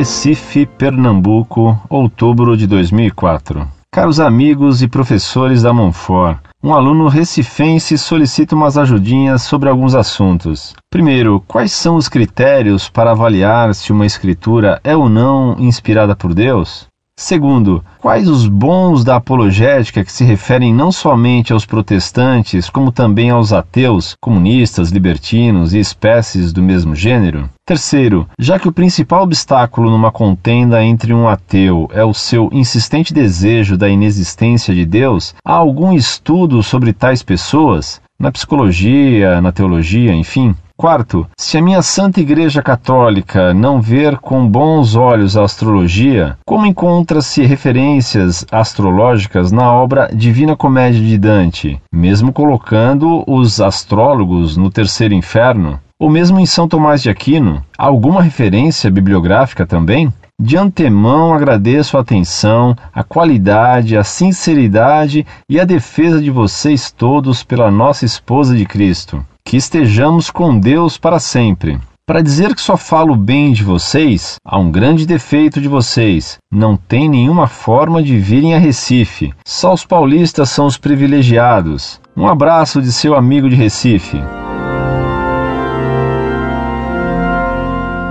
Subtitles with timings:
[0.00, 3.68] Recife, Pernambuco, outubro de 2004.
[3.92, 10.74] Caros amigos e professores da Monfort, um aluno recifense solicita umas ajudinhas sobre alguns assuntos.
[10.90, 16.32] Primeiro, quais são os critérios para avaliar se uma escritura é ou não inspirada por
[16.32, 16.86] Deus?
[17.20, 23.28] Segundo, quais os bons da apologética que se referem não somente aos protestantes, como também
[23.28, 27.50] aos ateus, comunistas, libertinos e espécies do mesmo gênero?
[27.66, 33.12] Terceiro, já que o principal obstáculo numa contenda entre um ateu é o seu insistente
[33.12, 38.00] desejo da inexistência de Deus, há algum estudo sobre tais pessoas?
[38.18, 40.54] Na psicologia, na teologia, enfim?
[40.80, 46.64] Quarto, se a minha Santa Igreja Católica não ver com bons olhos a astrologia, como
[46.64, 55.12] encontra-se referências astrológicas na obra Divina Comédia de Dante, mesmo colocando os astrólogos no terceiro
[55.12, 55.78] inferno?
[55.98, 60.10] Ou mesmo em São Tomás de Aquino, alguma referência bibliográfica também?
[60.40, 67.44] De antemão agradeço a atenção, a qualidade, a sinceridade e a defesa de vocês todos
[67.44, 71.76] pela nossa esposa de Cristo que estejamos com Deus para sempre.
[72.06, 76.38] Para dizer que só falo bem de vocês, há um grande defeito de vocês.
[76.52, 79.34] Não tem nenhuma forma de virem a Recife.
[79.44, 82.00] Só os paulistas são os privilegiados.
[82.16, 84.22] Um abraço de seu amigo de Recife.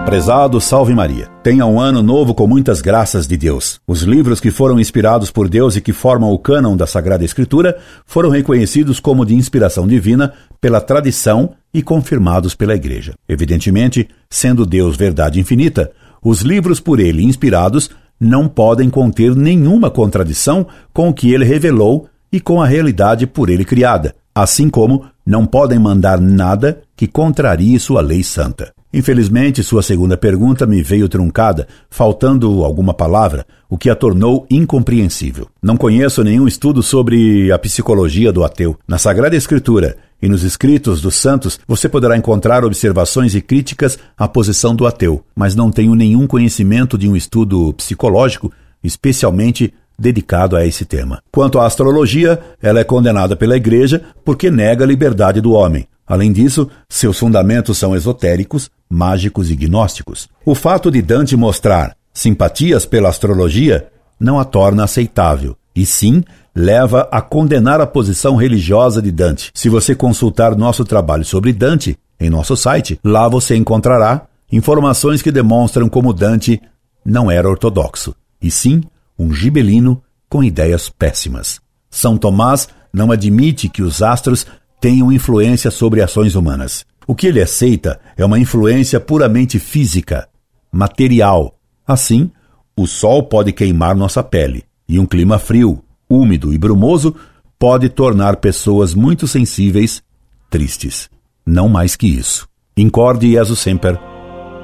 [0.05, 3.80] Prezado Salve Maria, tenha um ano novo com muitas graças de Deus.
[3.88, 7.78] Os livros que foram inspirados por Deus e que formam o cânon da Sagrada Escritura
[8.05, 13.14] foram reconhecidos como de inspiração divina pela tradição e confirmados pela Igreja.
[13.27, 15.92] Evidentemente, sendo Deus verdade infinita,
[16.23, 22.08] os livros por ele inspirados não podem conter nenhuma contradição com o que ele revelou
[22.31, 27.80] e com a realidade por ele criada, assim como não podem mandar nada que contrarie
[27.80, 28.73] sua lei santa.
[28.92, 35.48] Infelizmente, sua segunda pergunta me veio truncada, faltando alguma palavra, o que a tornou incompreensível.
[35.61, 38.76] Não conheço nenhum estudo sobre a psicologia do ateu.
[38.88, 44.28] Na Sagrada Escritura e nos escritos dos santos, você poderá encontrar observações e críticas à
[44.28, 48.52] posição do ateu, mas não tenho nenhum conhecimento de um estudo psicológico,
[48.83, 51.22] especialmente dedicado a esse tema.
[51.32, 55.86] Quanto à astrologia, ela é condenada pela Igreja porque nega a liberdade do homem.
[56.09, 60.27] Além disso, seus fundamentos são esotéricos, mágicos e gnósticos.
[60.43, 63.87] O fato de Dante mostrar simpatias pela astrologia
[64.19, 66.23] não a torna aceitável, e sim
[66.55, 69.52] leva a condenar a posição religiosa de Dante.
[69.53, 75.31] Se você consultar nosso trabalho sobre Dante em nosso site, lá você encontrará informações que
[75.31, 76.59] demonstram como Dante
[77.05, 78.81] não era ortodoxo, e sim
[79.17, 81.61] um gibelino com ideias péssimas.
[81.89, 84.45] São Tomás não admite que os astros
[84.80, 86.86] tenham influência sobre ações humanas.
[87.08, 90.28] O que ele aceita é uma influência puramente física,
[90.72, 91.58] material.
[91.88, 92.32] Assim,
[92.78, 97.16] o sol pode queimar nossa pele, e um clima frio, úmido e brumoso
[97.58, 100.02] pode tornar pessoas muito sensíveis
[100.50, 101.10] tristes.
[101.46, 102.48] Não mais que isso.
[102.78, 104.00] Incorde Jesus Semper,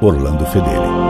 [0.02, 1.05] Orlando Fedeli.